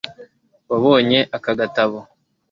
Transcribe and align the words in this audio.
Wabonye 0.69 1.19
aka 1.37 1.51
gatabo 1.59 1.97